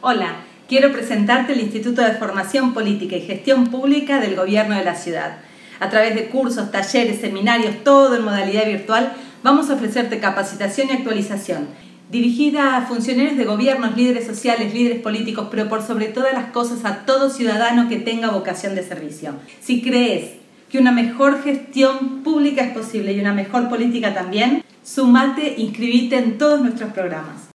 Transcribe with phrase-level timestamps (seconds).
[0.00, 0.36] Hola,
[0.68, 5.38] quiero presentarte el Instituto de Formación Política y Gestión Pública del Gobierno de la Ciudad.
[5.80, 10.92] A través de cursos, talleres, seminarios, todo en modalidad virtual, vamos a ofrecerte capacitación y
[10.92, 11.66] actualización
[12.12, 16.84] dirigida a funcionarios de gobiernos, líderes sociales, líderes políticos, pero por sobre todas las cosas
[16.84, 19.34] a todo ciudadano que tenga vocación de servicio.
[19.60, 20.30] Si crees
[20.70, 26.16] que una mejor gestión pública es posible y una mejor política también, sumate, e inscribite
[26.16, 27.48] en todos nuestros programas.